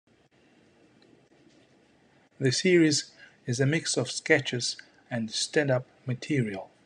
[2.39, 3.11] The series
[3.45, 4.75] is a mix of sketches
[5.11, 6.71] and stand-up material.